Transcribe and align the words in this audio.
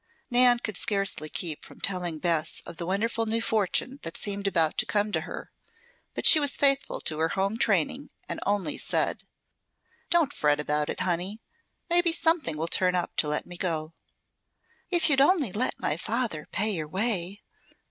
Nan 0.31 0.57
could 0.57 0.77
scarcely 0.77 1.29
keep 1.29 1.63
from 1.63 1.79
telling 1.79 2.17
Bess 2.17 2.61
of 2.65 2.77
the 2.77 2.87
wonderful 2.87 3.27
new 3.27 3.39
fortune 3.39 3.99
that 4.01 4.17
seemed 4.17 4.47
about 4.47 4.75
to 4.79 4.87
come 4.87 5.11
to 5.11 5.21
her; 5.21 5.51
but 6.15 6.25
she 6.25 6.39
was 6.39 6.55
faithful 6.55 6.99
to 7.01 7.19
her 7.19 7.27
home 7.29 7.55
training, 7.59 8.09
and 8.27 8.39
only 8.43 8.79
said: 8.79 9.25
"Don't 10.09 10.33
fret 10.33 10.59
about 10.59 10.89
it, 10.89 11.01
honey. 11.01 11.43
Maybe 11.87 12.11
something 12.13 12.57
will 12.57 12.67
turn 12.67 12.95
up 12.95 13.15
to 13.17 13.27
let 13.27 13.45
me 13.45 13.57
go." 13.57 13.93
"If 14.89 15.07
you'd 15.07 15.19
let 15.19 15.79
my 15.79 15.97
father 15.97 16.47
pay 16.51 16.71
your 16.71 16.87
way 16.87 17.43